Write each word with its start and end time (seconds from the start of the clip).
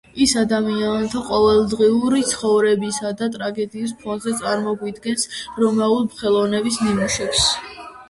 ის 0.25 0.31
ადამიანთა 0.43 1.19
ყოველდღიური 1.27 2.23
ცხოვრებისა 2.31 3.13
და 3.21 3.29
ტრაგედიის 3.37 3.95
ფონზე 4.01 4.35
წარმოგვიდგენს 4.43 5.31
რომაული 5.63 6.19
ხელოვნების 6.25 6.85
ნიმუშებს. 6.89 7.51